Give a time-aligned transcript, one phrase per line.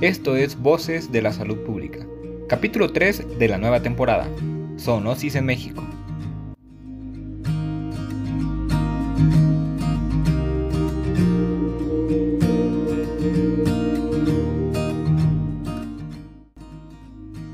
[0.00, 1.98] Esto es Voces de la Salud Pública,
[2.48, 4.26] capítulo 3 de la nueva temporada,
[4.78, 5.84] Zoonosis en México.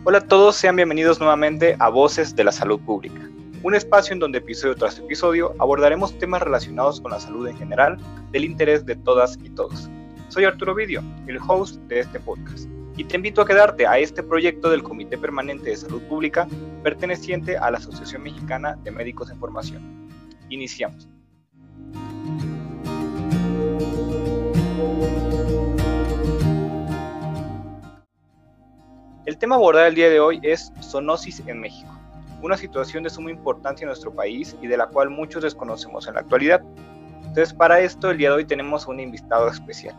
[0.04, 3.28] Hola a todos, sean bienvenidos nuevamente a Voces de la Salud Pública,
[3.64, 7.98] un espacio en donde episodio tras episodio abordaremos temas relacionados con la salud en general
[8.30, 9.90] del interés de todas y todos.
[10.28, 14.24] Soy Arturo Vidio, el host de este podcast, y te invito a quedarte a este
[14.24, 16.48] proyecto del Comité Permanente de Salud Pública
[16.82, 20.08] perteneciente a la Asociación Mexicana de Médicos en Formación.
[20.48, 21.08] Iniciamos.
[29.26, 31.90] El tema abordado el día de hoy es zoonosis en México,
[32.42, 36.14] una situación de suma importancia en nuestro país y de la cual muchos desconocemos en
[36.14, 36.62] la actualidad.
[37.20, 39.96] Entonces, para esto, el día de hoy tenemos un invitado especial.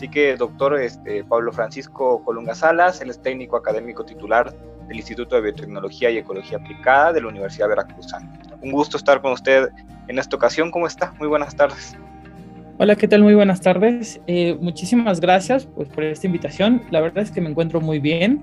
[0.00, 4.50] Así que, doctor este, Pablo Francisco Colunga Salas, él es técnico académico titular
[4.88, 8.32] del Instituto de Biotecnología y Ecología Aplicada de la Universidad Veracruzana.
[8.62, 9.68] Un gusto estar con usted
[10.08, 10.70] en esta ocasión.
[10.70, 11.12] ¿Cómo está?
[11.18, 11.98] Muy buenas tardes.
[12.78, 13.22] Hola, ¿qué tal?
[13.22, 14.22] Muy buenas tardes.
[14.26, 16.80] Eh, muchísimas gracias pues, por esta invitación.
[16.90, 18.42] La verdad es que me encuentro muy bien,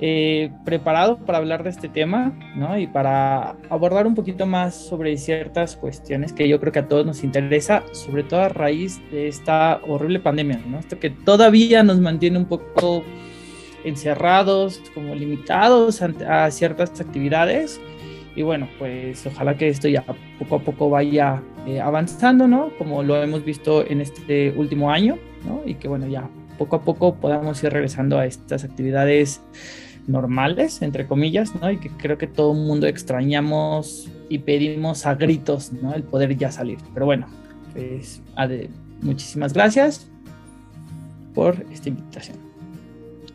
[0.00, 2.78] eh, preparado para hablar de este tema ¿no?
[2.78, 7.04] y para abordar un poquito más sobre ciertas cuestiones que yo creo que a todos
[7.04, 10.78] nos interesa, sobre todo a raíz de esta horrible pandemia, ¿no?
[10.78, 13.04] Esto que todavía nos mantiene un poco
[13.84, 17.80] encerrados, como limitados a ciertas actividades
[18.36, 20.02] y bueno, pues ojalá que esto ya
[20.38, 22.70] poco a poco vaya eh, avanzando, ¿no?
[22.78, 25.62] Como lo hemos visto en este último año, ¿no?
[25.66, 29.42] Y que bueno, ya poco a poco podamos ir regresando a estas actividades
[30.06, 31.70] normales, entre comillas, ¿no?
[31.70, 35.94] Y que creo que todo el mundo extrañamos y pedimos a gritos, ¿no?
[35.94, 36.78] El poder ya salir.
[36.94, 37.26] Pero bueno,
[37.72, 38.22] pues
[39.02, 40.10] muchísimas gracias
[41.34, 42.38] por esta invitación.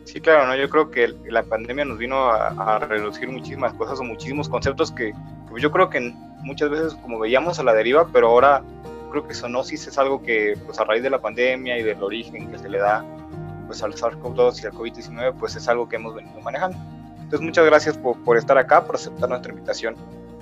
[0.04, 0.56] Sí, claro, ¿no?
[0.56, 5.12] Yo creo que la pandemia nos vino a, reducir muchísimas cosas o muchísimos conceptos que,
[5.58, 6.12] yo creo que
[6.42, 8.62] muchas veces como veíamos a la deriva, pero ahora
[9.10, 12.50] creo que zoonosis es algo que pues a raíz de la pandemia y del origen
[12.50, 13.04] que se le da
[13.66, 16.78] pues al SARS-CoV-2 y al COVID-19 pues es algo que hemos venido manejando.
[17.16, 19.96] Entonces muchas gracias por, por estar acá, por aceptar nuestra invitación.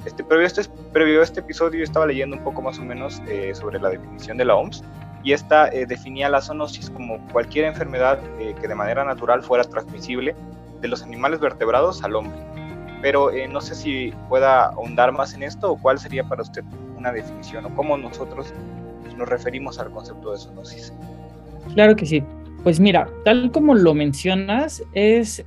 [0.05, 2.85] Este, previo, a este, previo a este episodio yo estaba leyendo un poco más o
[2.85, 4.85] menos eh, sobre la definición de la OMS
[5.25, 9.65] y esta eh, definía la zoonosis como cualquier enfermedad eh, que de manera natural fuera
[9.65, 10.37] transmisible
[10.83, 12.39] de los animales vertebrados al hombre.
[13.01, 16.62] Pero eh, no sé si pueda ahondar más en esto o cuál sería para usted
[16.97, 18.53] una definición o cómo nosotros
[19.17, 20.93] nos referimos al concepto de zoonosis.
[21.73, 22.23] Claro que sí.
[22.65, 25.45] Pues mira, tal como lo mencionas, es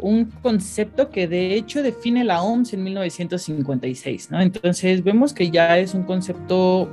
[0.00, 4.40] un concepto que de hecho define la OMS en 1956, ¿no?
[4.40, 6.92] Entonces vemos que ya es un concepto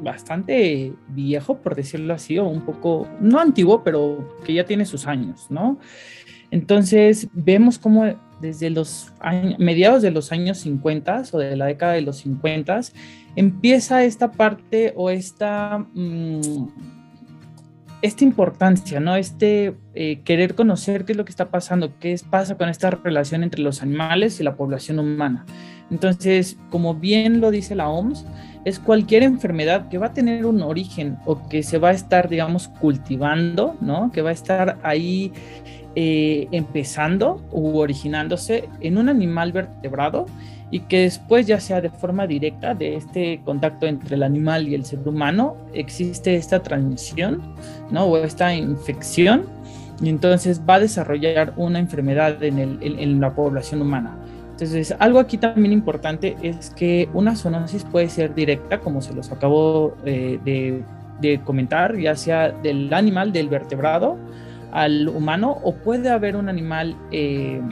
[0.00, 5.08] bastante viejo, por decirlo así, o un poco, no antiguo, pero que ya tiene sus
[5.08, 5.80] años, ¿no?
[6.52, 8.04] Entonces, vemos cómo
[8.40, 9.12] desde los
[9.58, 12.80] mediados de los años 50 o de la década de los 50
[13.36, 16.40] empieza esta parte o esta, mm,
[18.02, 19.16] esta importancia, ¿no?
[19.16, 23.42] Este eh, querer conocer qué es lo que está pasando, qué pasa con esta relación
[23.42, 25.44] entre los animales y la población humana.
[25.90, 28.24] Entonces, como bien lo dice la OMS,
[28.64, 32.28] es cualquier enfermedad que va a tener un origen o que se va a estar,
[32.28, 34.10] digamos, cultivando, ¿no?
[34.12, 35.32] Que va a estar ahí
[35.96, 40.26] eh, empezando u originándose en un animal vertebrado
[40.70, 44.74] y que después, ya sea de forma directa de este contacto entre el animal y
[44.74, 47.42] el ser humano, existe esta transmisión,
[47.90, 48.04] ¿no?
[48.04, 49.46] O esta infección
[50.02, 54.16] y entonces va a desarrollar una enfermedad en, en la población humana.
[54.62, 59.32] Entonces, algo aquí también importante es que una zoonosis puede ser directa, como se los
[59.32, 64.18] acabo eh, de, comentar, ya sea del animal, del vertebrado
[64.70, 67.62] al humano, o puede haber un animal eh,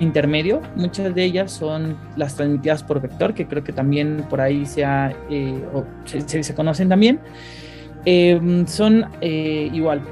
[0.00, 0.62] intermedio.
[0.74, 4.64] Muchas de ellas son las transmitidas por vector, que creo que también por ahí
[5.30, 5.64] eh,
[6.04, 7.20] se, se, conocen también.
[8.66, 10.02] son igual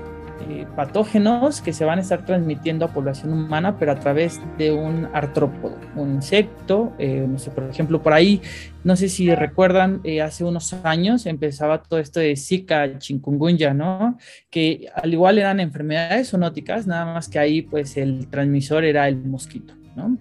[0.49, 4.73] eh, patógenos que se van a estar transmitiendo a población humana, pero a través de
[4.73, 8.43] un artrópodo, un insecto, eh, no sé, por ejemplo, por ahí,
[8.83, 14.19] no sé si recuerdan, eh, hace unos años empezaba todo esto de Zika, chikungunya, ¿no?
[14.51, 19.25] Que al igual eran enfermedades zoonóticas, nada más que ahí pues el transmisor era el
[19.25, 20.17] mosquito, ¿no?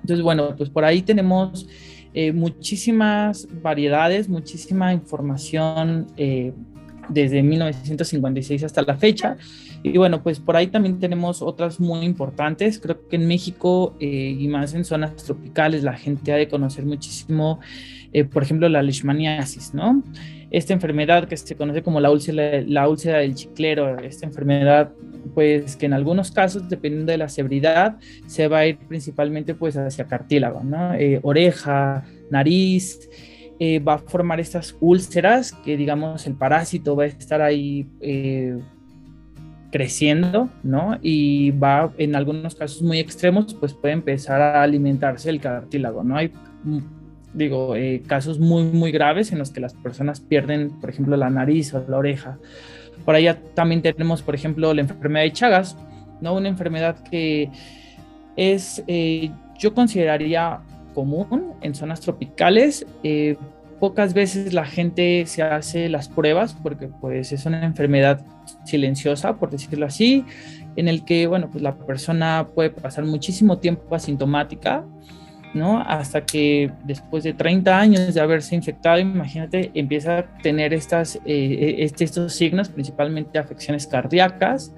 [0.00, 1.68] Entonces, bueno, pues por ahí tenemos
[2.34, 6.08] muchísimas variedades, muchísima información
[7.10, 9.36] desde 1956 hasta la fecha.
[9.82, 12.78] Y bueno, pues por ahí también tenemos otras muy importantes.
[12.78, 16.84] Creo que en México eh, y más en zonas tropicales la gente ha de conocer
[16.84, 17.60] muchísimo,
[18.12, 20.02] eh, por ejemplo, la leishmaniasis, ¿no?
[20.50, 24.92] Esta enfermedad que se conoce como la úlcera, la úlcera del chiclero, esta enfermedad
[25.34, 29.76] pues que en algunos casos, dependiendo de la severidad, se va a ir principalmente pues
[29.76, 30.94] hacia cartílago, ¿no?
[30.94, 33.08] Eh, oreja, nariz,
[33.62, 38.58] eh, va a formar estas úlceras que digamos el parásito va a estar ahí eh,
[39.70, 40.98] creciendo, ¿no?
[41.02, 46.16] Y va en algunos casos muy extremos, pues puede empezar a alimentarse el cartílago, ¿no?
[46.16, 46.32] Hay,
[46.64, 46.78] mm,
[47.34, 51.28] digo, eh, casos muy, muy graves en los que las personas pierden, por ejemplo, la
[51.28, 52.38] nariz o la oreja.
[53.04, 55.76] Por allá también tenemos, por ejemplo, la enfermedad de Chagas,
[56.22, 56.34] ¿no?
[56.34, 57.50] Una enfermedad que
[58.36, 58.82] es,
[59.58, 60.62] yo consideraría
[60.92, 62.86] común en zonas tropicales.
[63.02, 63.36] Eh,
[63.78, 68.20] pocas veces la gente se hace las pruebas porque pues es una enfermedad
[68.64, 70.24] silenciosa, por decirlo así,
[70.76, 74.84] en el que, bueno, pues la persona puede pasar muchísimo tiempo asintomática,
[75.54, 75.80] ¿no?
[75.80, 81.76] Hasta que después de 30 años de haberse infectado, imagínate, empieza a tener estas, eh,
[81.78, 84.72] este, estos signos, principalmente afecciones cardíacas,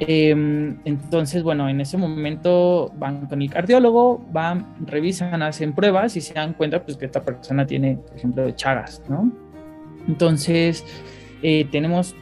[0.00, 6.20] Em, entonces, bueno, en ese momento van con el cardiólogo, van, revisan, hacen pruebas y
[6.20, 9.30] se dan cuenta pues, que esta persona tiene, por ejemplo, Chagas, ¿no?
[10.08, 10.84] Entonces,
[11.42, 12.14] eh, tenemos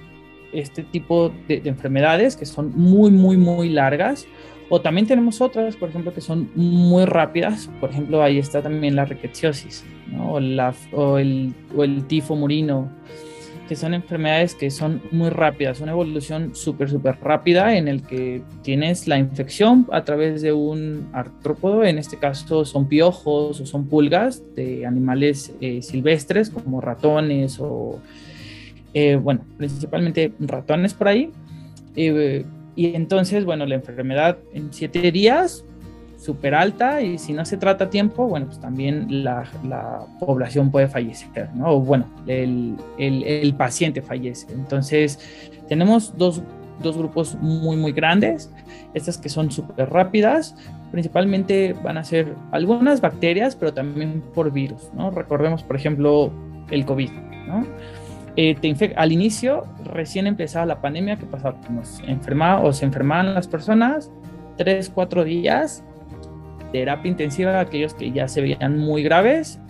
[0.53, 4.27] este tipo de, enfermedades que son muy, muy, muy largas.
[4.69, 7.71] O también tenemos otras, por ejemplo, que son muy rápidas.
[7.81, 10.33] Por ejemplo, ahí está también la riqueciosis, ¿no?
[10.33, 12.91] o, la, o, el, o el tifo murino
[13.73, 18.43] que son enfermedades que son muy rápidas, una evolución súper, súper rápida en el que
[18.61, 23.87] tienes la infección a través de un artrópodo, en este caso son piojos o son
[23.87, 27.99] pulgas de animales eh, silvestres como ratones o,
[28.93, 31.31] eh, bueno, principalmente ratones por ahí.
[31.97, 32.45] Eh,
[32.77, 35.65] y entonces, bueno, la enfermedad en siete días
[36.23, 40.71] súper alta y si no se trata a tiempo, bueno, pues también la, la población
[40.71, 41.73] puede fallecer, ¿no?
[41.73, 44.47] O bueno, el, el, paciente fallece.
[44.53, 45.19] Entonces,
[45.69, 46.41] tenemos dos,
[46.81, 48.53] dos, grupos muy, muy grandes,
[48.95, 50.55] estas que son súper rápidas,
[50.93, 55.11] principalmente van a ser algunas bacterias, pero también por virus, ¿no?
[55.11, 56.31] Recordemos, por ejemplo,
[56.71, 57.11] el COVID,
[57.49, 57.67] ¿no?
[58.37, 61.59] Eh, te al inicio, recién empezaba la pandemia, ¿qué pasaba?
[61.69, 64.11] Nos enfermaba o se enfermaban las personas,
[64.57, 65.85] tres, cuatro días
[66.73, 69.61] terapia intensiva aquellos que ya se veían muy graves,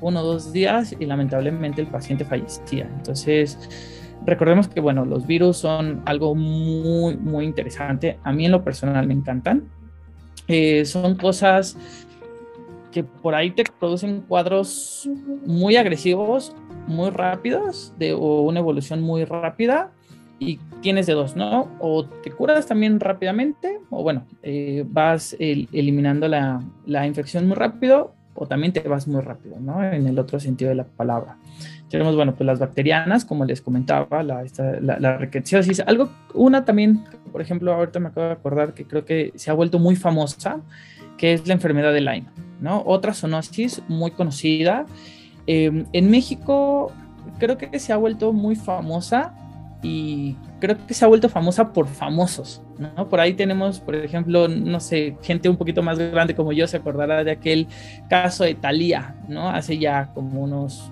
[0.00, 2.88] uno o dos días y lamentablemente el paciente fallecía.
[2.96, 3.58] Entonces,
[4.26, 8.18] recordemos que, bueno, los virus son algo muy, muy interesante.
[8.24, 9.68] A mí en lo personal me encantan.
[10.46, 11.76] Eh, son cosas
[12.92, 15.08] que por ahí te producen cuadros
[15.44, 16.54] muy agresivos,
[16.86, 19.92] muy rápidos, de, o una evolución muy rápida
[20.38, 21.68] y tienes de dos, ¿no?
[21.80, 28.14] O te curas también rápidamente, o bueno, eh, vas eliminando la, la, infección muy rápido,
[28.34, 29.82] o también te vas muy rápido, ¿no?
[29.82, 31.36] En el otro sentido de la palabra.
[31.88, 35.18] Tenemos, bueno, pues las bacterianas, como les comentaba, la, esta, la, la
[35.86, 39.54] Algo, una también, por ejemplo, ahorita me acabo de acordar que creo que se ha
[39.54, 40.60] vuelto muy famosa,
[41.16, 42.26] que es la enfermedad de Lyme,
[42.60, 42.82] ¿no?
[42.86, 44.86] Otra zoonosis muy conocida.
[45.48, 46.92] Eh, en México
[47.40, 49.34] creo que se ha vuelto muy famosa
[49.82, 53.08] y creo que se ha vuelto famosa por famosos, ¿no?
[53.08, 56.76] Por ahí tenemos, por ejemplo, no sé, gente un poquito más grande como yo se
[56.76, 57.68] acordará de aquel
[58.08, 59.48] caso de Thalía, ¿no?
[59.48, 60.90] Hace ya como unos,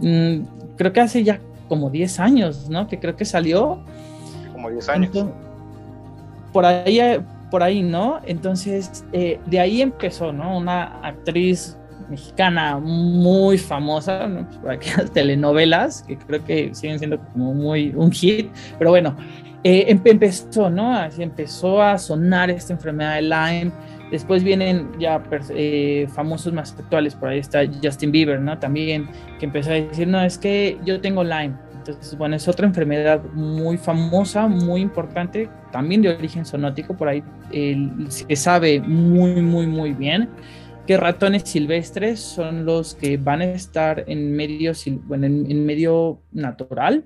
[0.00, 0.40] mm,
[0.76, 2.86] creo que hace ya como 10 años, ¿no?
[2.86, 3.80] Que creo que salió.
[4.52, 5.26] Como 10 años.
[6.52, 7.00] por ahí,
[7.50, 8.20] por ahí, ¿no?
[8.24, 10.56] Entonces, eh, de ahí empezó, ¿no?
[10.56, 11.78] Una actriz
[12.12, 14.46] mexicana muy famosa, ¿no?
[14.46, 19.16] pues por aquellas telenovelas que creo que siguen siendo como muy un hit, pero bueno,
[19.64, 20.94] eh, empezó, ¿no?
[20.94, 23.72] Así empezó a sonar esta enfermedad de Lyme.
[24.10, 28.58] Después vienen ya eh, famosos más actuales, por ahí está Justin Bieber, ¿no?
[28.58, 31.54] También, que empezó a decir, no, es que yo tengo Lyme.
[31.78, 37.24] Entonces, bueno, es otra enfermedad muy famosa, muy importante, también de origen zoonótico, por ahí
[38.08, 40.28] se sabe muy, muy, muy bien
[40.86, 44.72] que ratones silvestres son los que van a estar en medio,
[45.04, 47.04] bueno, en, medio natural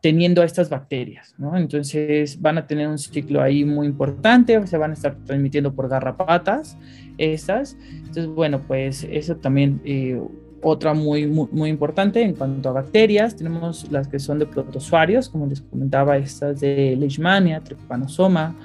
[0.00, 1.56] teniendo estas bacterias, ¿no?
[1.56, 5.88] Entonces van a tener un ciclo ahí muy importante, se van a estar transmitiendo por
[5.88, 6.76] garrapatas
[7.18, 7.76] estas.
[7.90, 10.20] Entonces, bueno, pues eso también eh,
[10.62, 13.36] otra muy, muy, muy, importante en cuanto a bacterias.
[13.36, 18.56] Tenemos las que son de protozoarios, como les comentaba, estas de Leishmania, Trypanosoma,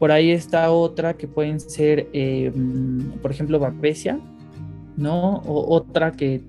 [0.00, 2.50] por ahí está otra que pueden ser, eh,
[3.20, 4.18] por ejemplo, Babesia,
[4.96, 5.42] ¿no?
[5.44, 6.40] O otra que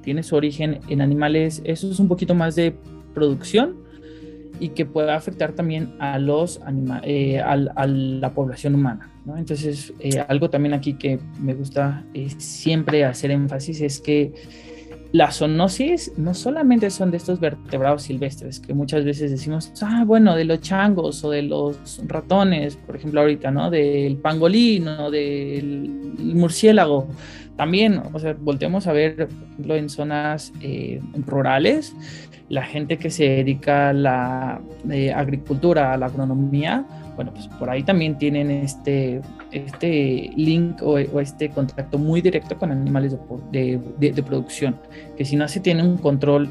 [0.00, 2.74] tiene su origen en animales, eso es un poquito más de
[3.12, 3.76] producción
[4.58, 6.62] y que puede afectar también a los
[7.02, 9.12] eh, a, la población humana.
[9.26, 9.36] ¿no?
[9.36, 12.06] Entonces, eh, algo también aquí que me gusta
[12.38, 14.32] siempre hacer énfasis es que
[15.12, 20.36] la zoonosis no solamente son de estos vertebrados silvestres, que muchas veces decimos, ah, bueno,
[20.36, 23.70] de los changos o de los ratones, por ejemplo, ahorita, ¿no?
[23.70, 25.88] Del pangolín o del
[26.18, 27.08] murciélago.
[27.56, 31.94] También, o sea, volteamos a ver, por ejemplo, en zonas eh, rurales,
[32.48, 34.60] la gente que se dedica a la
[34.90, 36.86] eh, agricultura, a la agronomía,
[37.18, 39.20] bueno, pues por ahí también tienen este,
[39.50, 43.16] este link o, este contacto muy directo con animales
[43.50, 44.76] de, producción,
[45.16, 46.48] que si no se tiene un control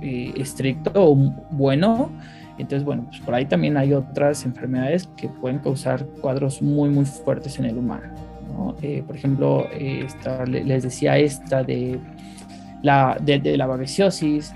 [0.00, 1.14] eh, estricto o
[1.50, 2.10] bueno,
[2.56, 7.04] entonces, bueno, pues por ahí también hay otras enfermedades que pueden causar cuadros muy, muy
[7.04, 8.06] fuertes en el humano.
[8.80, 12.00] Eh, por ejemplo, esta, les decía esta de
[12.80, 14.54] la, de, de la babesiosis,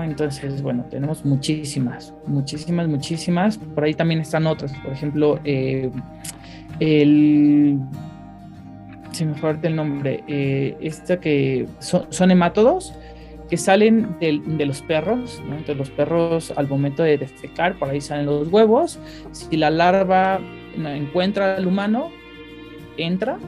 [0.00, 3.58] entonces, bueno, tenemos muchísimas, muchísimas, muchísimas.
[3.58, 5.90] Por ahí también están otras, por ejemplo, eh,
[6.78, 7.80] el...
[9.10, 12.94] Si me falta el nombre, eh, esta que son, hemátodos
[13.50, 18.24] que salen de, los perros, Entonces los perros al momento de defecar, por ahí salen
[18.24, 18.98] los huevos.
[19.32, 20.40] Si la larva
[20.74, 22.08] encuentra al humano,
[22.96, 23.38] entra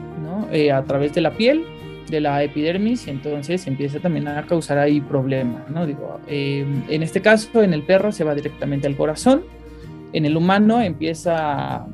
[0.51, 1.65] eh, a través de la piel
[2.09, 5.85] de la epidermis y entonces empieza también a causar ahí problemas, ¿no?
[5.85, 9.43] Digo, em, en este caso, en el perro se va directamente al corazón,
[10.13, 11.87] en el humano empieza a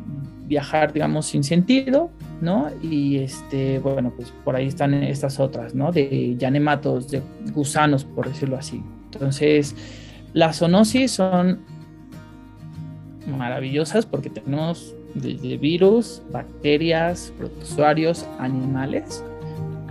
[0.45, 2.69] viajar, digamos, sin sentido, ¿no?
[2.81, 5.91] Y este, bueno, pues por ahí están estas otras, ¿no?
[5.91, 7.21] De yanematos, de
[7.53, 8.83] gusanos, por decirlo así.
[9.05, 9.75] Entonces,
[10.33, 11.59] las zoonosis son
[13.37, 19.23] maravillosas porque tenemos desde virus, bacterias, protozoarios, animales,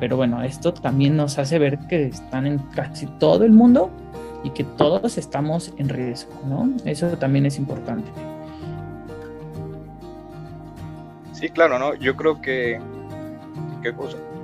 [0.01, 3.91] pero bueno, esto también nos hace ver que están en casi todo el mundo
[4.43, 6.71] y que todos estamos en riesgo, ¿no?
[6.87, 8.11] Eso también es importante.
[11.33, 11.95] Sí, claro, ¿no?
[11.95, 12.81] Yo creo que,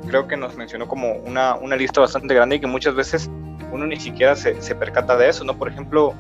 [0.07, 3.31] creo que nos mencionó como una, una, lista bastante grande y que muchas veces
[3.73, 5.57] uno ni siquiera se, se percata de eso, ¿no?
[5.57, 6.15] Por ejemplo,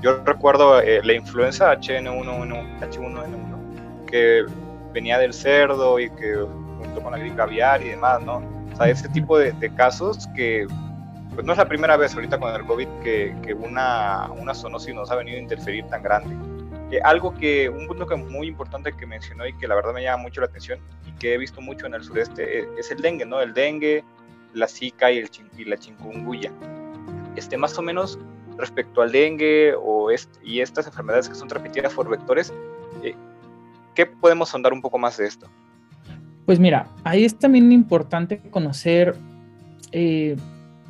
[0.00, 3.58] yo recuerdo eh, la influenza H1N1, H1N1
[4.06, 4.44] que
[4.92, 6.34] venía del cerdo y que
[6.78, 8.57] junto con la gripe aviar y demás, ¿no?
[8.78, 10.66] Sea, ese tipo de, casos que
[11.34, 14.94] pues no es la primera vez ahorita con el COVID que, que una, una zoonosis
[14.94, 16.34] nos ha venido a interferir tan grande.
[16.90, 20.02] Eh, algo que, un punto que muy importante que mencionó y que la verdad me
[20.02, 23.02] llama mucho la atención y que he visto mucho en el sureste eh, es, el
[23.02, 23.42] dengue, ¿no?
[23.42, 24.02] El dengue,
[24.54, 26.50] la zika y, el y la chikungunya.
[27.36, 28.18] Este, más o menos
[28.56, 30.10] respecto al dengue o
[30.42, 32.54] y estas enfermedades que son transmitidas por vectores,
[33.02, 33.14] eh,
[33.94, 35.46] ¿qué podemos sondar un poco más de esto?
[36.48, 39.14] Pues mira, ahí es también importante conocer
[39.92, 40.34] eh,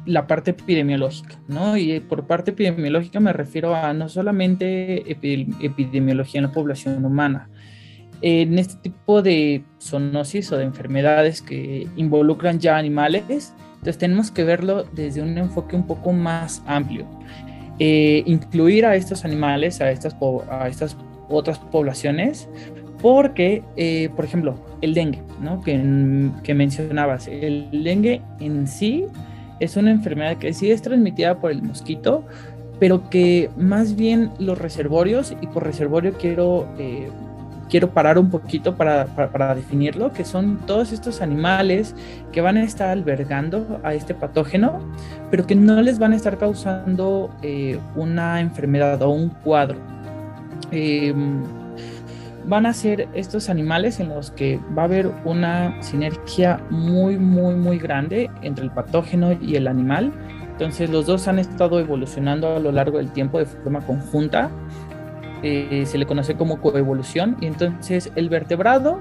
[0.06, 1.76] la parte epidemiológica, ¿no?
[1.76, 7.50] Y por parte epidemiológica me refiero a no solamente epidemiología en la población humana.
[8.22, 14.44] En este tipo de zoonosis o de enfermedades que involucran ya animales, entonces tenemos que
[14.44, 17.04] verlo desde un enfoque un poco más amplio.
[17.80, 20.16] Eh, incluir a estos animales, a estas
[21.28, 22.48] otras poblaciones,
[23.00, 25.62] porque, eh, por ejemplo, el dengue, ¿no?
[25.62, 29.06] que, mencionabas, el dengue en sí
[29.60, 32.24] es una enfermedad que sí es transmitida por el mosquito,
[32.78, 37.08] pero que más bien los reservorios, y por reservorio quiero, eh,
[37.68, 41.94] quiero parar un poquito para, para, definirlo, que son todos estos animales
[42.30, 44.80] que van a estar albergando a este patógeno,
[45.30, 49.78] pero que no les van a estar causando eh, una enfermedad o un cuadro.
[50.70, 51.12] Eh,
[52.48, 57.54] van a ser estos animales en los que va a haber una sinergia muy, muy,
[57.54, 60.12] muy grande entre el patógeno y el animal.
[60.52, 64.50] Entonces los dos han estado evolucionando a lo largo del tiempo de forma conjunta.
[65.42, 69.00] Eh, se le conoce como coevolución y entonces el vertebrado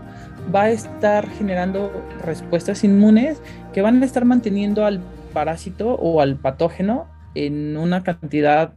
[0.54, 1.92] va a estar generando
[2.24, 3.42] respuestas inmunes
[3.74, 5.00] que van a estar manteniendo al
[5.34, 8.74] parásito o al patógeno en una cantidad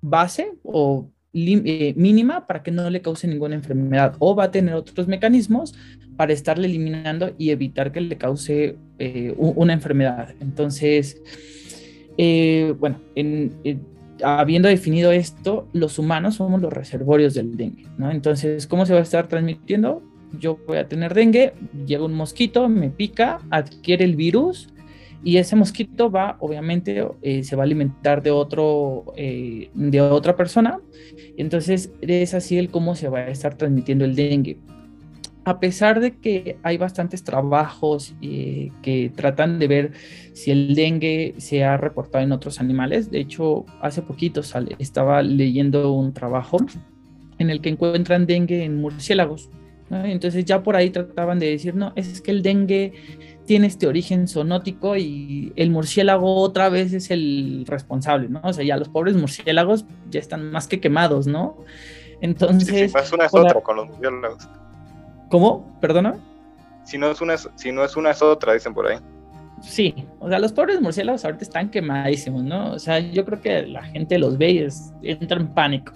[0.00, 4.74] base o eh, mínima para que no le cause ninguna enfermedad o va a tener
[4.74, 5.74] otros mecanismos
[6.16, 10.34] para estarle eliminando y evitar que le cause eh, una enfermedad.
[10.40, 11.22] Entonces,
[12.18, 13.00] eh, bueno,
[14.24, 18.10] habiendo definido esto, los humanos somos los reservorios del dengue, ¿no?
[18.10, 20.02] Entonces, ¿cómo se va a estar transmitiendo?
[20.38, 21.54] Yo voy a tener dengue,
[21.86, 24.68] llega un mosquito, me pica, adquiere el virus,
[25.22, 30.34] y ese mosquito va, obviamente, eh, se va a alimentar de, otro, eh, de otra
[30.34, 30.80] persona.
[31.36, 34.58] Entonces, es así el cómo se va a estar transmitiendo el dengue.
[35.44, 39.92] A pesar de que hay bastantes trabajos eh, que tratan de ver
[40.32, 44.42] si el dengue se ha reportado en otros animales, de hecho, hace poquito
[44.78, 46.58] estaba leyendo un trabajo
[47.38, 49.50] en el que encuentran dengue en murciélagos.
[49.90, 52.92] Entonces ya por ahí trataban de decir, no, es que el dengue
[53.50, 58.40] tiene este origen zoonótico y el murciélago otra vez es el responsable, ¿no?
[58.44, 61.56] O sea, ya los pobres murciélagos ya están más que quemados, ¿no?
[62.20, 62.92] Entonces...
[62.92, 64.48] Sí, sí, una es otra con los murciélagos.
[65.30, 65.76] ¿Cómo?
[65.80, 66.14] ¿Perdona?
[66.84, 68.98] Si no, es una, si no es una es otra, dicen por ahí.
[69.62, 72.70] Sí, o sea, los pobres murciélagos ahorita están quemadísimos, ¿no?
[72.70, 74.70] O sea, yo creo que la gente los ve
[75.02, 75.92] y entra en pánico.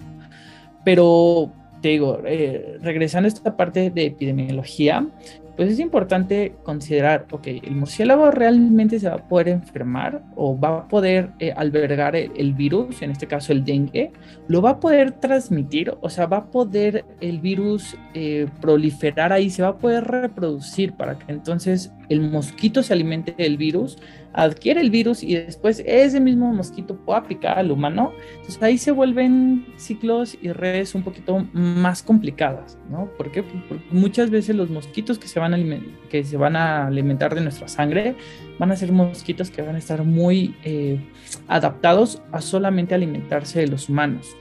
[0.83, 5.07] Pero te digo, eh, regresando a esta parte de epidemiología,
[5.55, 10.79] pues es importante considerar, ok, ¿el murciélago realmente se va a poder enfermar o va
[10.79, 14.11] a poder eh, albergar el, virus, en este caso el dengue?
[14.47, 15.93] ¿Lo va a poder transmitir?
[16.01, 19.49] O sea, ¿va a poder el virus eh, proliferar ahí?
[19.49, 23.97] ¿Se va a poder reproducir para que entonces el mosquito se alimente del virus?
[24.35, 28.11] adquiere el virus y después ese mismo mosquito puede picar al humano.
[28.35, 33.09] Entonces ahí se vuelven ciclos y redes un poquito más complicadas, ¿no?
[33.17, 33.43] Porque
[33.91, 37.69] muchas veces los mosquitos que se, van a que se van a alimentar de nuestra
[37.69, 38.15] sangre
[38.59, 40.99] van a ser mosquitos que van a estar muy eh,
[41.47, 44.35] adaptados a solamente alimentarse de los humanos.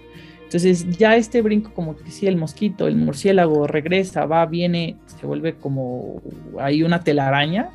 [0.54, 5.26] Entonces ya este brinco como que si el mosquito, el murciélago regresa, va, viene, se
[5.26, 6.22] vuelve como
[6.60, 7.70] hay una telaraña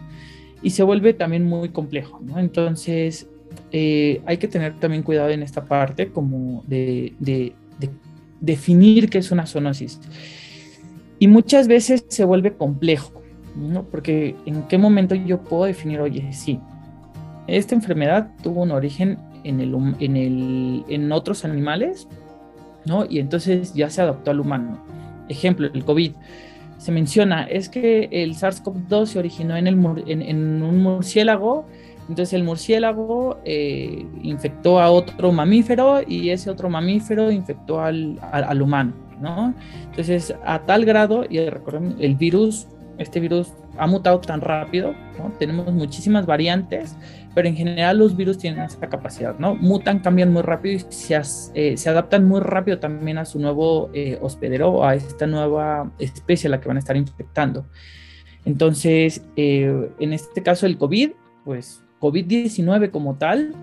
[0.61, 2.21] y se vuelve también muy complejo.
[2.37, 3.27] Entonces,
[3.73, 7.53] eh, hay que tener también cuidado en esta parte como de,
[8.39, 9.99] definir qué es una zoonosis.
[11.19, 13.21] Y muchas veces se vuelve complejo,
[13.57, 13.83] ¿no?
[13.83, 16.61] Porque en qué momento yo puedo definir, oye, sí,
[17.45, 22.07] esta enfermedad tuvo un origen en otros animales,
[22.89, 23.05] ¿no?
[23.07, 24.83] Y entonces ya se adaptó al humano.
[25.29, 26.13] Ejemplo, el COVID
[26.79, 29.77] se menciona es que el SARS-CoV-2 se originó en, el,
[30.07, 31.67] en, un murciélago,
[32.09, 38.61] entonces el murciélago eh, infectó a otro mamífero y ese otro mamífero infectó al, al,
[38.61, 39.53] humano, ¿no?
[39.91, 42.67] Entonces, a tal grado, y recuerden, el virus,
[42.99, 45.31] este virus ha mutado tan rápido, ¿no?
[45.39, 46.95] Tenemos muchísimas variantes,
[47.33, 49.55] pero en general los virus tienen esa capacidad, ¿no?
[49.55, 51.19] Mutan, cambian muy rápido y se,
[51.55, 56.47] eh, se adaptan muy rápido también a su nuevo eh, hospedero, a esta nueva especie
[56.47, 57.65] a la que van a estar infectando.
[58.45, 61.11] Entonces, eh, en este caso el COVID,
[61.45, 63.53] pues COVID-19 como tal,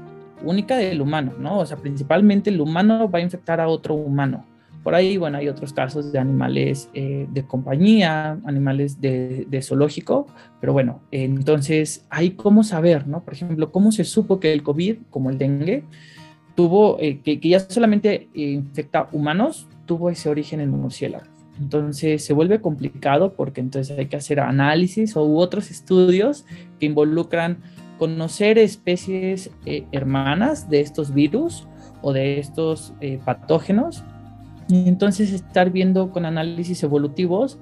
[0.42, 1.58] única del humano, ¿no?
[1.58, 4.46] O sea, principalmente el humano va a infectar a otro humano.
[4.86, 10.28] Por ahí, bueno, hay otros casos de animales eh, de compañía, animales de, zoológico,
[10.60, 13.24] pero bueno, entonces hay cómo saber, ¿no?
[13.24, 15.82] Por ejemplo, cómo se supo que el COVID, como el dengue,
[16.54, 21.26] tuvo, eh, que, ya solamente infecta humanos, tuvo ese origen en murciélagos.
[21.58, 26.46] Entonces se vuelve complicado porque entonces hay que hacer análisis u otros estudios
[26.78, 27.58] que involucran
[27.98, 31.66] conocer especies eh, hermanas de estos virus
[32.02, 32.94] o de estos
[33.24, 34.15] patógenos y
[34.68, 37.58] entonces estar viendo con análisis evolutivos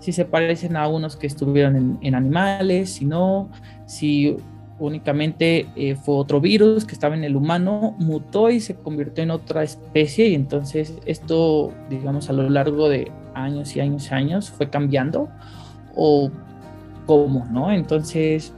[0.00, 3.50] si se parecen a unos que estuvieron en, animales, si no,
[3.86, 4.36] si
[4.78, 9.32] únicamente eh, fue otro virus que estaba en el humano, mutó y se convirtió en
[9.32, 14.50] otra especie y entonces esto, digamos, a lo largo de años y años y años
[14.50, 15.28] fue cambiando
[15.96, 16.30] o
[17.06, 17.72] cómo, ¿no?
[17.72, 18.52] Entonces,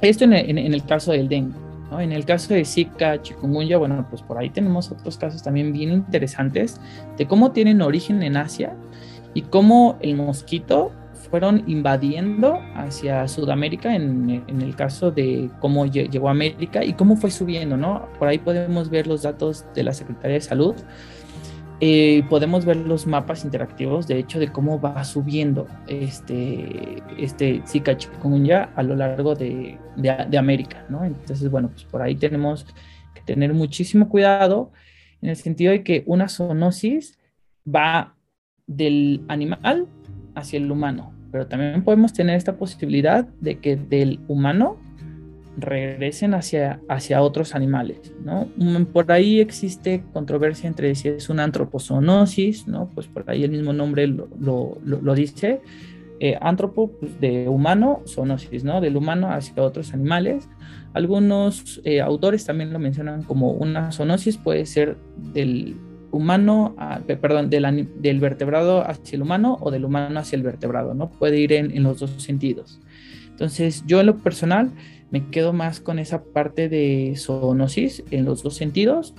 [0.00, 1.71] esto en el caso del dengue.
[2.00, 5.90] En el caso de Zika, chikungunya, bueno, pues por ahí tenemos otros casos también bien
[5.90, 6.80] interesantes
[7.16, 8.74] de cómo tienen origen en Asia
[9.34, 10.92] y cómo el mosquito
[11.30, 17.16] fueron invadiendo hacia Sudamérica en, en, el caso de cómo llegó a América y cómo
[17.16, 18.08] fue subiendo, ¿no?
[18.18, 20.74] Por ahí podemos ver los datos de la Secretaría de Salud
[21.80, 27.96] eh, podemos ver los mapas interactivos, de hecho, de cómo va subiendo este, este Zika
[27.96, 31.04] chikungunya a lo largo de, de, América, ¿no?
[31.04, 32.66] Entonces, bueno, pues por ahí tenemos
[33.14, 34.70] que tener muchísimo cuidado
[35.20, 37.18] en el sentido de que una zoonosis
[37.66, 38.16] va
[38.66, 39.88] del animal
[40.34, 44.78] hacia el humano, pero también podemos tener esta posibilidad de que del humano
[45.56, 48.48] regresen hacia, hacia otros animales, ¿no?
[48.56, 52.88] Mm, por ahí existe controversia entre si es una antropozoonosis, ¿no?
[52.94, 55.60] Pues por ahí el mismo nombre lo, lo, dice,
[56.20, 58.80] eh, antropo pues, de humano, zoonosis, ¿no?
[58.80, 60.48] Del humano hacia otros animales.
[60.94, 64.96] Algunos eh, autores también lo mencionan como una zoonosis, puede ser
[65.34, 65.76] del
[66.10, 71.10] humano, perdón, del, vertebrado hacia el humano o del humano hacia el vertebrado, ¿no?
[71.10, 72.80] Puede ir en los dos sentidos.
[73.42, 74.70] Entonces, yo en lo personal
[75.12, 79.14] me quedo más con esa parte de zoonosis en los dos sentidos,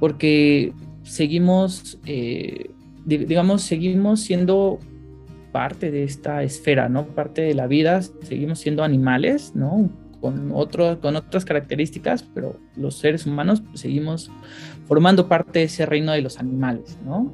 [0.00, 0.72] porque
[1.04, 2.70] seguimos, eh,
[3.06, 4.80] digamos, seguimos siendo
[5.52, 7.06] parte de esta esfera, ¿no?
[7.06, 9.88] Parte de la vida, seguimos siendo animales, ¿no?
[10.20, 14.32] Con, otro, con otras características, pero los seres humanos pues, seguimos
[14.86, 17.32] formando parte de ese reino de los animales, ¿no?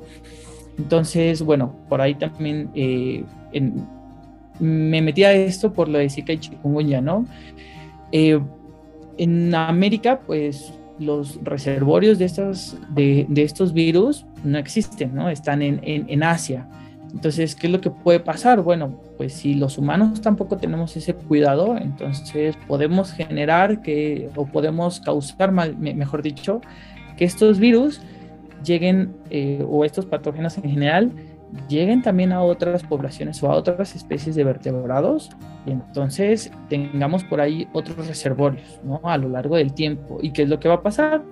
[0.76, 3.86] Entonces, bueno, por ahí también eh, en,
[4.60, 7.26] me metí a esto por lo de Zika y chikungunya, ¿no?
[8.16, 8.40] Eh,
[9.18, 15.28] en América, pues los reservorios de estos, de, estos virus no existen, ¿no?
[15.28, 16.68] Están en, en, Asia.
[17.12, 18.62] Entonces, ¿qué es lo que puede pasar?
[18.62, 25.00] Bueno, pues si los humanos tampoco tenemos ese cuidado, entonces podemos generar que, o podemos
[25.00, 26.60] causar, mejor dicho,
[27.16, 28.00] que estos virus
[28.64, 31.10] lleguen, eh, o estos patógenos en general,
[31.68, 35.30] lleguen también a otras poblaciones o a otras especies de vertebrados
[35.66, 39.00] y entonces tengamos por ahí otros reservorios ¿no?
[39.04, 40.18] a lo largo del tiempo.
[40.20, 41.22] ¿Y qué es lo que va a pasar?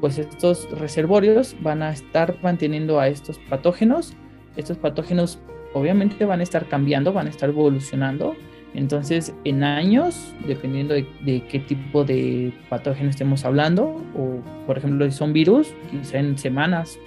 [0.00, 4.14] Pues estos reservorios van a estar manteniendo a estos patógenos.
[4.56, 5.38] Estos patógenos
[5.74, 8.34] obviamente van a estar cambiando, van a estar evolucionando.
[8.74, 11.06] Entonces, en años, dependiendo de,
[11.48, 16.98] qué tipo de patógeno estemos hablando, o por ejemplo, si son virus, quizá en semanas,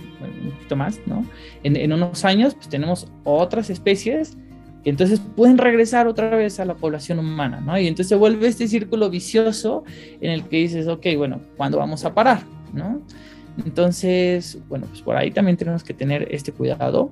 [0.44, 1.26] un poquito más, ¿no?
[1.64, 4.38] En, unos años, pues tenemos otras especies
[4.84, 7.78] que entonces pueden regresar otra vez a la población humana, ¿no?
[7.80, 9.84] Y entonces se vuelve este círculo vicioso
[10.20, 12.42] en el que dices, ok, bueno, ¿cuándo vamos a parar,
[12.74, 13.02] ¿no?
[13.64, 17.12] Entonces, bueno, pues por ahí también tenemos que tener este cuidado.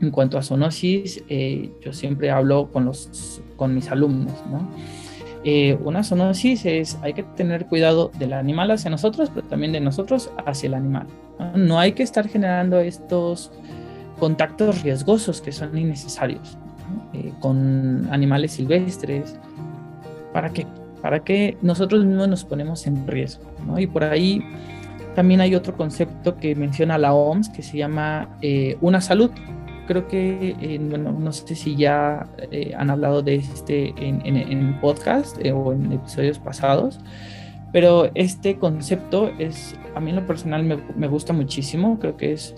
[0.00, 4.68] En cuanto a zoonosis, eh, yo siempre hablo con, los, con mis alumnos, ¿no?
[5.42, 9.80] Eh, una zoonosis es, hay que tener cuidado del animal hacia nosotros, pero también de
[9.80, 11.06] nosotros hacia el animal.
[11.54, 13.52] No, hay que estar generando estos
[14.18, 16.58] contactos riesgosos que son innecesarios
[17.14, 19.38] eh, con animales silvestres.
[20.32, 20.66] ¿Para qué?
[21.00, 23.44] Para que nosotros mismos nos ponemos en riesgo.
[23.78, 24.44] Y por ahí
[25.14, 28.28] también hay otro concepto que menciona la OMS que se llama
[28.80, 29.30] una salud
[29.86, 34.80] creo que, eh, bueno, no sé si ya eh, han hablado de este en, en,
[34.80, 37.00] podcast eh, o en episodios pasados,
[37.72, 42.32] pero este concepto es, a mí en lo personal me, me gusta muchísimo, creo que
[42.32, 42.54] es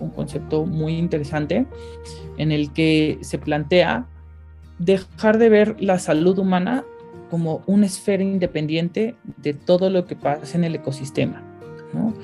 [0.00, 1.66] un concepto muy interesante
[2.36, 4.06] en el que se plantea
[4.78, 6.84] dejar de ver la salud humana
[7.30, 11.42] como una esfera independiente de todo lo que pasa en el ecosistema,
[11.92, 12.14] ¿no?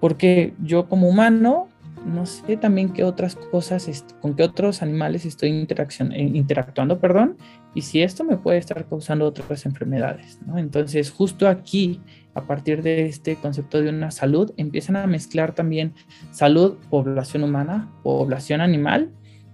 [0.00, 1.69] Porque yo como humano
[2.04, 7.36] no sé también qué otras cosas, con qué otros animales estoy eh, interactuando, perdón,
[7.74, 10.38] y si esto me puede estar causando otras enfermedades.
[10.56, 12.00] Entonces, justo aquí,
[12.34, 15.94] a partir de este concepto de una salud, empiezan a mezclar también
[16.30, 19.10] salud, población humana, población animal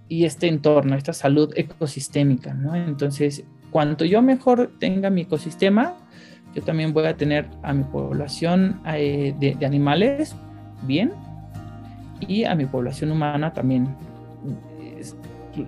[0.07, 2.57] y este entorno, esta salud ecosistémica.
[2.75, 5.95] Entonces, cuanto yo mejor tenga mi ecosistema,
[6.55, 10.35] yo también voy a tener a mi población eh, de animales
[10.83, 11.11] bien
[12.19, 13.95] y a mi población humana también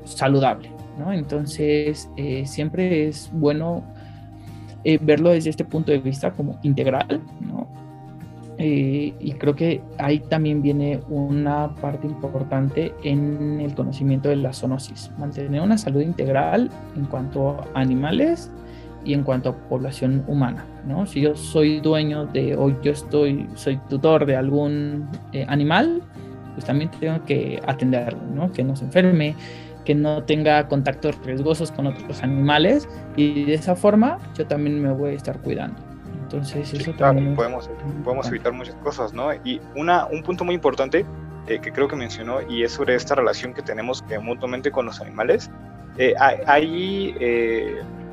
[0.06, 0.72] saludable.
[0.98, 1.14] ¿no?
[1.14, 3.84] Entonces, eh, siempre es bueno
[4.84, 7.68] eh, verlo desde este punto de vista como integral, ¿no?
[8.62, 14.52] Eh, y creo que ahí también viene una parte importante en el conocimiento de la
[14.52, 18.52] zoonosis, mantener una salud integral en cuanto a animales
[19.06, 21.06] y en cuanto a población humana, ¿no?
[21.06, 25.08] Si yo soy dueño de, o yo estoy, soy tutor de algún
[25.48, 26.04] animal,
[26.60, 28.52] pues también tengo que atenderlo, ¿no?
[28.52, 29.34] Que no se enferme,
[29.86, 34.92] que no tenga contactos riesgosos con otros animales y de esa forma yo también me
[34.92, 35.82] voy a estar cuidando.
[36.22, 37.70] Entonces eso también podemos,
[38.04, 39.34] podemos evitar muchas cosas, ¿no?
[39.46, 41.06] Y una, un punto muy importante
[41.48, 44.86] eh, que creo que mencionó y es sobre esta relación que tenemos eh, mutuamente con
[44.86, 45.50] los animales.
[45.98, 47.16] Eh, hay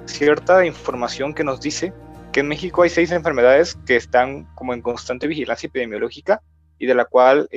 [0.04, 1.92] cierta información que nos dice
[2.30, 6.42] que en México hay seis enfermedades que están como en constante vigilancia epidemiológica
[6.78, 7.48] y de la cual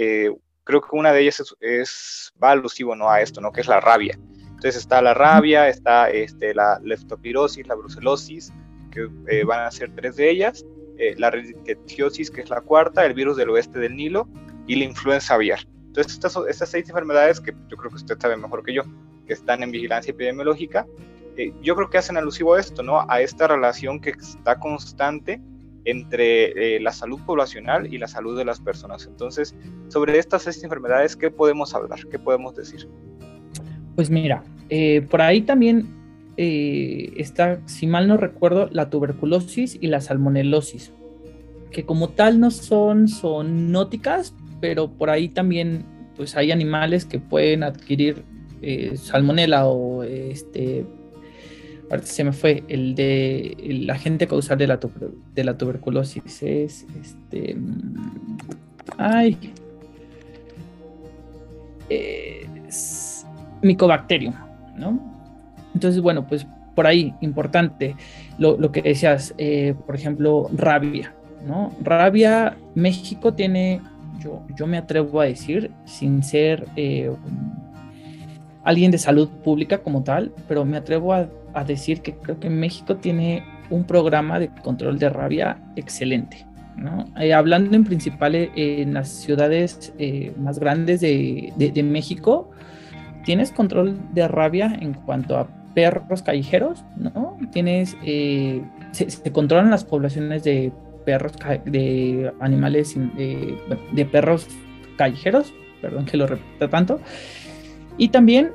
[0.69, 3.09] creo que una de ellas es, va alusivo ¿no?
[3.09, 3.51] a esto, ¿no?
[3.51, 4.19] que es la rabia.
[4.41, 8.53] Entonces está la rabia, está este, la leptopirosis, la brucelosis,
[8.91, 10.63] que eh, van a ser tres de ellas,
[10.99, 14.29] eh, la rickettsiosis, que es la cuarta, el virus del oeste del Nilo
[14.67, 15.61] y la influenza aviar.
[15.87, 18.83] Entonces estas, estas seis enfermedades que yo creo que usted sabe mejor que yo,
[19.25, 20.85] que están en vigilancia epidemiológica,
[21.35, 23.07] eh, yo creo que hacen alusivo a esto, ¿no?
[23.09, 25.41] A esta relación que está constante
[25.85, 29.05] entre eh, la salud poblacional y la salud de las personas.
[29.05, 29.55] Entonces,
[29.87, 31.99] sobre estas seis enfermedades, ¿qué podemos hablar?
[32.09, 32.87] ¿Qué podemos decir?
[33.95, 35.87] Pues mira, eh, por ahí también
[36.37, 40.93] eh, está, si mal no recuerdo, la tuberculosis y la salmonelosis,
[41.71, 47.63] que como tal no son zoonóticas, pero por ahí también pues hay animales que pueden
[47.63, 48.23] adquirir
[48.95, 50.85] salmonela o este
[52.03, 57.57] se me fue, el de el agente causal de la, tuberculosis es este.
[58.97, 59.37] Ay.
[61.89, 63.25] Es
[63.61, 64.33] micobacterium,
[64.77, 64.99] ¿no?
[65.73, 67.95] Entonces, bueno, pues por ahí, importante
[68.37, 71.13] lo, que decías, eh, por ejemplo, rabia,
[71.45, 71.75] ¿no?
[71.81, 73.81] Rabia, México tiene,
[74.19, 76.67] yo, yo me atrevo a decir, sin ser.
[76.75, 77.11] Eh,
[78.63, 81.27] alguien de salud pública como tal, pero me atrevo a,
[81.63, 86.49] decir que creo que México tiene un programa de control de rabia excelente.
[87.19, 92.51] Eh, hablando en principal eh, en las ciudades eh, más grandes de, México,
[93.25, 97.37] tienes control de rabia en cuanto a perros callejeros, ¿no?
[97.51, 97.97] Tienes,
[98.91, 100.71] se, controlan las poblaciones de
[101.05, 101.33] perros,
[101.65, 104.47] de animales, de perros
[104.97, 106.99] callejeros, perdón que lo repita tanto,
[107.97, 108.51] y también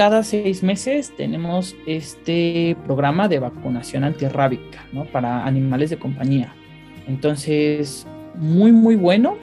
[0.00, 5.04] cada seis meses tenemos este programa de vacunación antirrábica ¿no?
[5.04, 6.54] para animales de compañía.
[7.06, 9.36] Entonces, muy, muy bueno.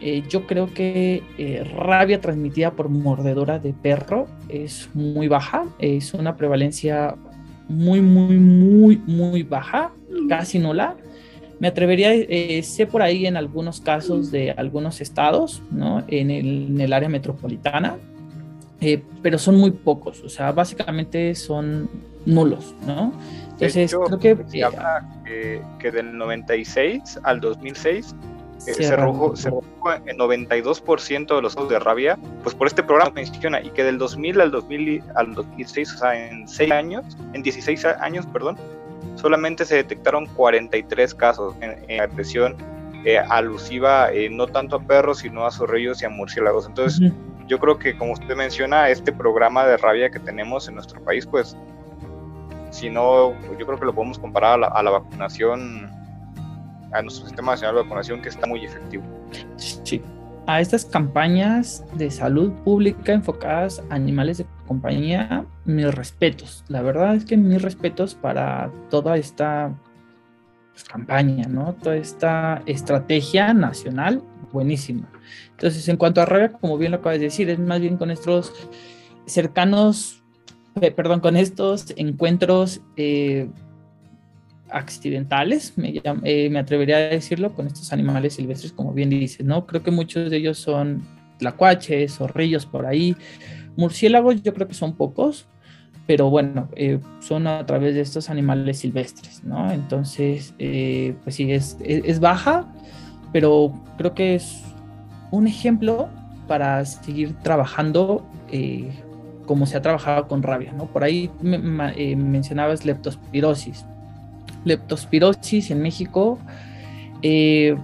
[0.00, 5.66] Eh, yo creo que eh, rabia transmitida por mordedora de perro es muy baja.
[5.78, 7.14] Es una prevalencia
[7.68, 9.92] muy, muy, muy, muy baja,
[10.28, 10.96] casi nula.
[11.60, 16.02] Me atrevería, eh, sé por ahí en algunos casos de algunos estados, ¿no?
[16.08, 17.98] En el, en el área metropolitana,
[18.82, 21.88] eh, pero son muy pocos, o sea, básicamente son
[22.26, 23.12] nulos, ¿no?
[23.52, 24.36] Entonces, creo que...
[24.48, 25.08] Se habla
[25.78, 28.16] que, del 96 al 2006
[28.66, 33.12] eh, se, redujo, se el 92% de los casos de rabia, pues por este programa
[33.14, 37.42] menciona, y que del 2000 al, 2000 al 2006, o sea, en 6 años, en
[37.44, 38.56] 16 años, perdón,
[39.14, 42.56] solamente se detectaron 43 casos en, agresión
[43.04, 46.66] eh, alusiva no tanto a perros, sino a zorrillos y a murciélagos.
[46.66, 47.12] Entonces,
[47.46, 51.26] yo creo que como usted menciona, este programa de rabia que tenemos en nuestro país,
[51.26, 51.56] pues
[52.70, 55.90] si no, yo creo que lo podemos comparar a la, vacunación,
[56.92, 59.04] a nuestro sistema nacional de vacunación que está muy efectivo.
[59.56, 60.02] Sí,
[60.46, 66.64] a estas campañas de salud pública enfocadas a animales de compañía, mis respetos.
[66.68, 69.72] La verdad es que mis respetos para toda esta
[70.72, 71.74] pues, campaña, ¿no?
[71.74, 74.22] Toda esta estrategia nacional
[74.52, 75.10] buenísima.
[75.50, 78.10] Entonces, en cuanto a rabia, como bien lo acabas de decir, es más bien con
[78.10, 78.52] estos
[79.26, 80.22] cercanos,
[80.80, 83.48] eh, perdón, con estos encuentros eh,
[84.70, 85.74] accidentales,
[86.24, 89.66] eh, me, atrevería a decirlo, con estos animales silvestres, como bien dices, ¿no?
[89.66, 91.02] Creo que muchos de ellos son
[91.38, 93.16] tlacuaches, zorrillos por ahí,
[93.76, 95.46] murciélagos yo creo que son pocos,
[96.06, 96.68] pero bueno,
[97.20, 99.70] son a través de estos animales silvestres, ¿no?
[99.70, 100.54] Entonces,
[101.22, 102.66] pues sí, es, es, baja,
[103.32, 104.62] pero creo que es
[105.30, 106.08] un ejemplo
[106.46, 108.90] para seguir trabajando eh,
[109.46, 110.72] como se ha trabajado con rabia.
[110.72, 110.86] ¿no?
[110.86, 113.84] Por ahí eh, mencionabas leptospirosis.
[114.64, 116.38] Leptospirosis en México,
[117.22, 117.76] eh,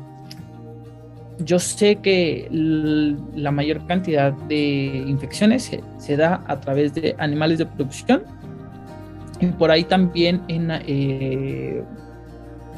[1.41, 7.67] yo sé que la mayor cantidad de infecciones se, da a través de animales de
[7.67, 8.23] producción
[9.41, 10.71] y por ahí también en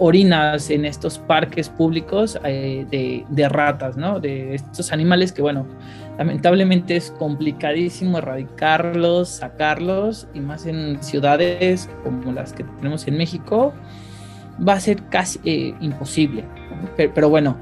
[0.01, 4.19] orinas en estos parques públicos eh, de, ratas, ¿no?
[4.19, 5.67] De estos animales que, bueno,
[6.19, 13.75] lamentablemente es complicadísimo erradicarlos, sacarlos, y más en ciudades como las que tenemos en México,
[14.67, 16.45] va a ser casi eh, imposible.
[16.97, 17.59] Pero, bueno,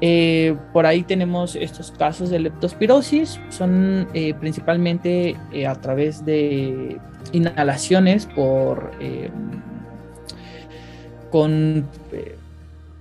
[0.00, 4.08] eh, por ahí tenemos estos casos de leptospirosis, son
[4.40, 6.98] principalmente a través de
[7.32, 8.90] inhalaciones por
[11.30, 12.36] con eh,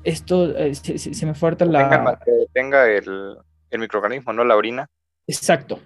[0.04, 2.20] esto, eh, se, me falta la...
[2.24, 3.38] que tenga el,
[3.78, 4.44] microorganismo, ¿no?
[4.44, 4.88] La orina.
[5.28, 5.80] Exacto,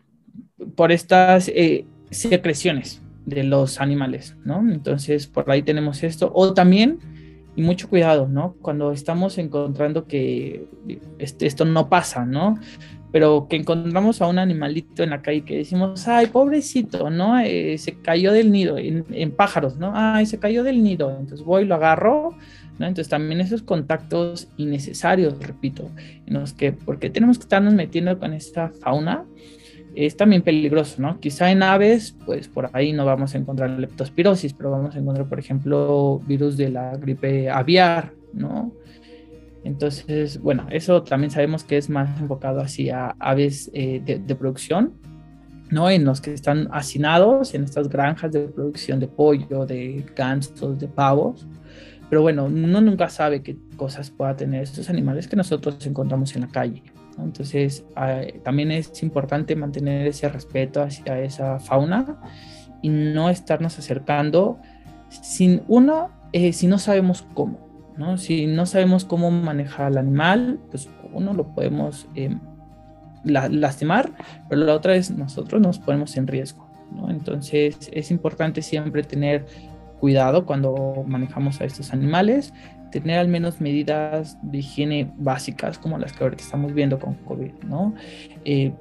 [0.76, 4.60] por estas eh, secreciones de los animales, ¿no?
[4.60, 6.32] Entonces, por ahí tenemos esto.
[6.34, 7.00] O también,
[7.56, 8.56] y mucho cuidado, ¿no?
[8.62, 10.68] Cuando estamos encontrando que
[11.18, 12.60] este, esto no pasa, ¿no?
[13.12, 17.40] Pero que encontramos a un animalito en la calle que decimos, ay, pobrecito, ¿no?
[17.40, 19.92] Eh, se cayó del nido, en, pájaros, ¿no?
[19.96, 21.10] Ay, se cayó del nido.
[21.20, 22.36] Entonces voy, lo agarro,
[22.78, 22.86] ¿no?
[22.86, 25.90] Entonces también esos contactos innecesarios, repito,
[26.28, 29.26] en los que, porque tenemos que estarnos metiendo con esta fauna,
[29.96, 31.20] es también peligroso, ¿no?
[31.20, 35.28] Quizá en aves, pues por ahí no vamos a encontrar leptospirosis, pero vamos a encontrar,
[35.28, 38.72] por ejemplo, virus de la gripe aviar, ¿no?
[39.64, 44.94] Entonces, bueno, eso también sabemos que es más enfocado hacia aves eh, de, producción,
[45.70, 45.90] ¿no?
[45.90, 50.88] En los que están hacinados en estas granjas de producción de pollo, de gansos, de
[50.88, 51.48] pavos.
[52.10, 56.42] Pero bueno, uno nunca sabe qué cosas pueda tener estos animales que nosotros encontramos en
[56.42, 56.82] la calle.
[57.20, 62.20] Entonces, ah, también es importante mantener ese respeto hacia esa fauna
[62.82, 64.58] y no estarnos acercando
[65.10, 67.69] sin uno, eh, si no sabemos cómo.
[68.18, 72.40] Si no sabemos cómo manejar al animal, pues uno lo podemos em,
[73.24, 74.12] lastimar,
[74.48, 76.68] pero la otra es nosotros nos ponemos en riesgo,
[77.10, 79.46] Entonces es importante siempre tener
[80.00, 82.54] cuidado cuando manejamos a estos animales,
[82.92, 87.52] tener al menos medidas de higiene básicas como las que ahorita estamos viendo con COVID,
[87.68, 87.94] ¿no?
[88.46, 88.74] Eh,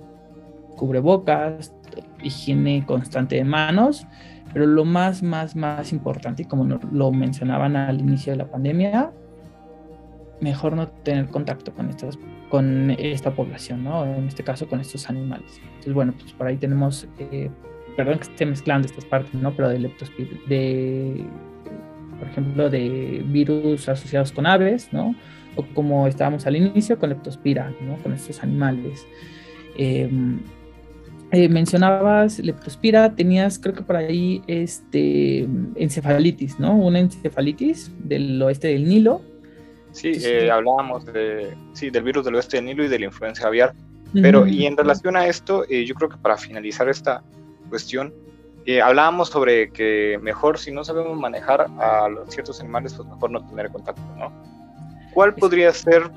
[0.76, 1.74] cubrebocas,
[2.22, 4.06] higiene constante de manos,
[4.52, 9.12] pero lo más, más, más importante, como lo mencionaban al inicio de la pandemia,
[10.40, 14.04] mejor no tener contacto con, estas, con esta población, ¿no?
[14.04, 15.60] En este caso con estos animales.
[15.62, 17.50] Entonces, bueno, pues por ahí tenemos, eh,
[17.96, 19.52] perdón que esté mezclando estas partes, ¿no?
[19.52, 21.24] Pero de leptospira, de,
[22.18, 25.14] por ejemplo, de virus asociados con aves, ¿no?
[25.56, 27.96] O como estábamos al inicio, con leptospira, ¿no?
[28.02, 29.06] Con estos animales.
[29.76, 30.40] Em,
[31.32, 36.74] eh, mencionabas leptospira, tenías creo que por ahí este encefalitis, ¿no?
[36.74, 39.22] Una encefalitis del oeste del Nilo,
[39.92, 43.46] Sí, eh, hablábamos de, sí, del virus del oeste del Nilo y de la influencia
[43.46, 43.74] aviar.
[44.14, 47.22] Pero, y en relación a esto, eh, yo creo que para finalizar esta
[47.68, 48.14] cuestión,
[48.64, 53.30] eh, hablábamos sobre que mejor si no sabemos manejar a los ciertos animales, pues mejor
[53.30, 54.32] no tener contacto, ¿no?
[55.12, 56.10] ¿Cuál podría ser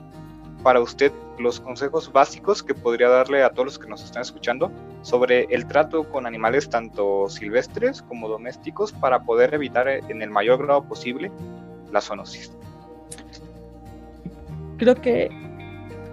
[0.64, 4.72] para usted los consejos básicos que podría darle a todos los que nos están escuchando
[5.02, 10.64] sobre el trato con animales tanto silvestres como domésticos para poder evitar en el mayor
[10.64, 11.32] grado posible
[11.92, 12.52] la zoonosis?
[14.82, 15.30] creo que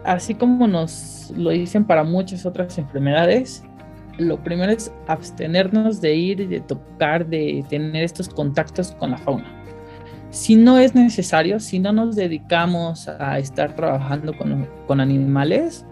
[0.05, 3.65] así como nos lo dicen para muchas otras enfermedades,
[4.19, 9.58] lo primero es abstenernos de ir, de tocar, de tener estos contactos con la fauna.
[10.39, 15.85] Si no es necesario, si no nos dedicamos a estar trabajando con, con animales,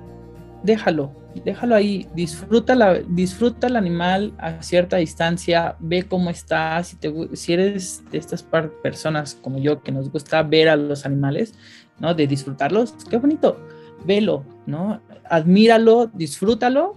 [0.62, 1.10] déjalo,
[1.44, 7.12] déjalo ahí, disfruta, la, disfruta el animal a cierta distancia, ve cómo está, si, te,
[7.34, 8.44] si eres de estas
[8.84, 11.52] personas como yo que nos gusta ver a los animales,
[11.98, 12.14] ¿no?
[12.14, 13.58] De disfrutarlos, qué bonito,
[14.04, 15.00] velo, ¿no?
[15.28, 16.94] Admíralo, disfrútalo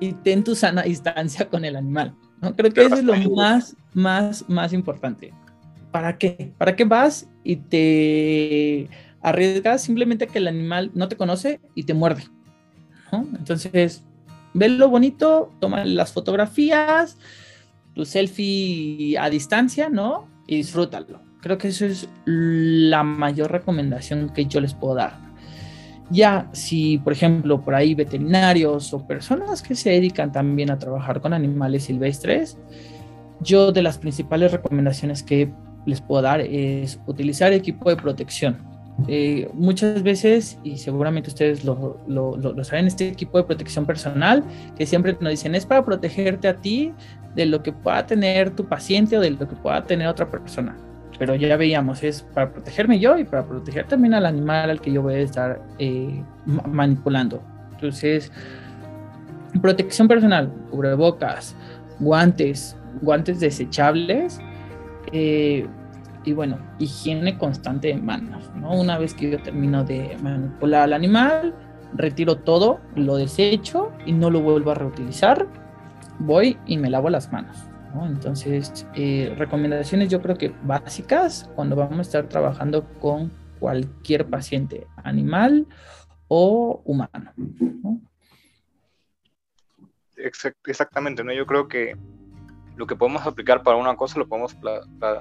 [0.00, 2.56] y ten tu sana distancia con el animal, ¿no?
[2.56, 5.32] Creo que eso es lo más, más, más importante.
[5.94, 6.52] ¿Para qué?
[6.58, 8.88] ¿Para qué vas y te
[9.22, 12.24] arriesgas simplemente que el animal no te conoce y te muerde?
[13.12, 13.24] ¿no?
[13.38, 14.02] Entonces,
[14.54, 17.16] lo bonito, toma las fotografías,
[17.94, 20.26] tu selfie a distancia, ¿no?
[20.48, 21.20] Y disfrútalo.
[21.40, 25.16] Creo que eso es la mayor recomendación que yo les puedo dar.
[26.10, 31.20] Ya si, por ejemplo, por ahí veterinarios o personas que se dedican también a trabajar
[31.20, 32.58] con animales silvestres,
[33.38, 35.52] yo de las principales recomendaciones que
[35.86, 38.56] les puedo dar es utilizar equipo de protección.
[39.08, 44.44] Eh, muchas veces, y seguramente ustedes lo, lo, lo, saben, este equipo de protección personal
[44.76, 46.92] que siempre nos dicen es para protegerte a ti
[47.34, 50.76] de lo que pueda tener tu paciente o de lo que pueda tener otra persona
[51.18, 54.92] pero ya veíamos, es para protegerme yo y para proteger también al animal al que
[54.92, 57.42] yo voy a estar eh, manipulando.
[57.72, 58.32] Entonces,
[59.60, 61.54] protección personal, cubrebocas,
[62.00, 64.40] guantes, guantes desechables
[65.12, 65.66] eh,
[66.24, 68.50] y bueno, higiene constante de manos.
[68.56, 68.78] ¿no?
[68.78, 71.54] Una vez que yo termino de manipular al animal,
[71.94, 75.46] retiro todo, lo desecho y no lo vuelvo a reutilizar.
[76.18, 77.56] Voy y me lavo las manos.
[78.02, 84.86] Entonces, eh, recomendaciones yo creo que básicas cuando vamos a estar trabajando con cualquier paciente,
[84.96, 85.66] animal
[86.26, 87.32] o humano.
[90.16, 91.32] Exactamente, ¿no?
[91.32, 91.96] Yo creo que
[92.76, 94.56] lo que podemos aplicar para una cosa lo podemos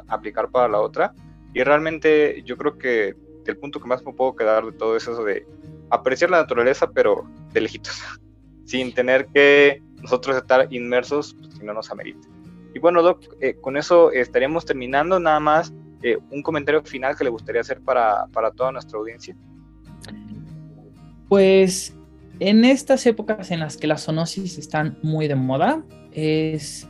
[0.07, 1.13] aplicar para la otra.
[1.53, 5.07] Y realmente yo creo que el punto que más me puedo quedar de todo es
[5.07, 5.45] eso de
[5.89, 8.01] apreciar la naturaleza, pero de lejitos,
[8.65, 12.27] sin tener que nosotros estar inmersos pues, si no nos amerita.
[12.73, 15.19] Y bueno, Doc, eh, con eso estaríamos terminando.
[15.19, 19.35] Nada más eh, un comentario final que le gustaría hacer para, para toda nuestra audiencia.
[21.29, 21.95] Pues
[22.39, 26.87] en estas épocas en las que las zoonosis están muy de moda, es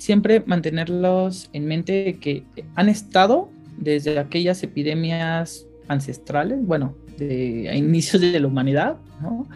[0.00, 2.42] siempre mantenerlos en mente que
[2.74, 9.46] han estado desde aquellas epidemias ancestrales, bueno, de, inicios de la humanidad, ¿no?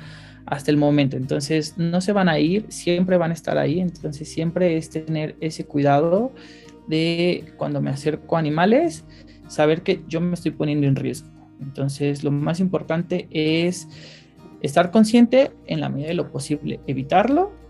[0.45, 1.17] hasta el momento.
[1.17, 3.81] Entonces, no se van a ir, siempre van a estar ahí.
[3.81, 6.31] Entonces, siempre es tener ese cuidado
[6.87, 9.05] de cuando me acerco a animales,
[9.49, 11.29] saber que yo me estoy poniendo en riesgo.
[11.59, 13.89] Entonces, lo más importante es
[14.61, 17.64] estar consciente en la medida de lo posible, evitarlo.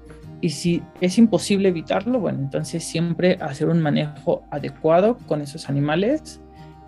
[0.45, 6.39] Y si es imposible evitarlo, bueno, entonces siempre hacer un manejo adecuado con esos animales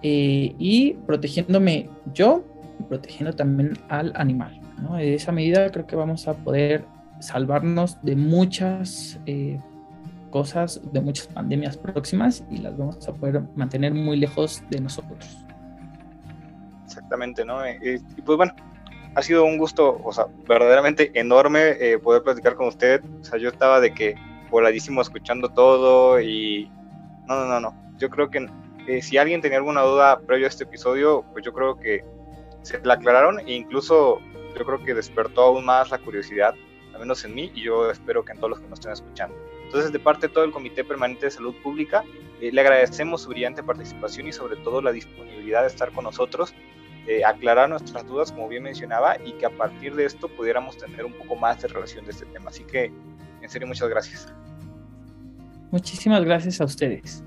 [0.03, 2.45] eh, y protegiéndome yo
[2.79, 4.61] y protegiendo también al animal.
[4.99, 6.85] De esa medida creo que vamos a poder
[7.21, 9.59] salvarnos de muchas eh,
[10.29, 15.47] cosas, de muchas pandemias próximas y las vamos a poder mantener muy lejos de nosotros.
[16.85, 17.65] Exactamente, ¿no?
[17.65, 18.53] Eh, y pues bueno,
[19.17, 23.03] ha sido un gusto, o sea, verdaderamente enorme poder platicar con usted.
[23.21, 24.15] O sea, yo estaba de que
[24.51, 26.71] voladísimo escuchando todo y
[27.27, 27.93] no, no, no, no.
[27.99, 28.47] Yo creo que
[29.03, 32.05] si alguien tenía alguna duda previo a este episodio, pues yo creo que
[32.63, 34.21] se la aclararon e incluso
[34.57, 36.55] yo creo que despertó aún más la curiosidad
[36.97, 39.37] al menos en mí, y yo espero que en todos los que nos estén escuchando.
[39.65, 42.05] Entonces, de parte de todo el Comité Permanente de Salud Pública,
[42.41, 46.55] eh, le agradecemos su brillante participación y sobre todo la disponibilidad de estar con nosotros,
[47.07, 51.05] eh, aclarar nuestras dudas, como bien mencionaba, y que a partir de esto pudiéramos tener
[51.05, 52.51] un poco más de relación de este tema.
[52.51, 52.93] Así que,
[53.43, 54.33] en serio, muchas gracias.
[55.71, 57.23] Muchísimas gracias a ustedes.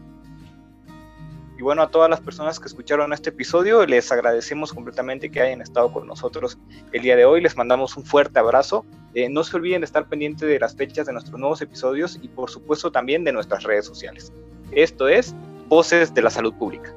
[1.60, 5.62] Y bueno, a todas las personas que escucharon este episodio, les agradecemos completamente que hayan
[5.62, 6.58] estado con nosotros
[6.94, 7.42] el día de hoy.
[7.42, 8.86] Les mandamos un fuerte abrazo.
[9.14, 12.30] Eh, no se olviden de estar pendientes de las fechas de nuestros nuevos episodios y
[12.30, 14.32] por supuesto también de nuestras redes sociales.
[14.72, 15.36] Esto es
[15.68, 16.94] Voces de la Salud Pública.